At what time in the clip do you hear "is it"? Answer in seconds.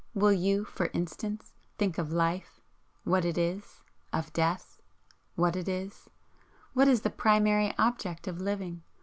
3.23-3.63, 5.55-6.09